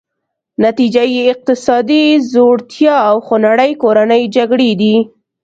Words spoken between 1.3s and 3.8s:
اقتصادي ځوړتیا او خونړۍ